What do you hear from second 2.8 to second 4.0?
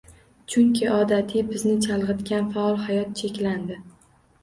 hayot cheklandi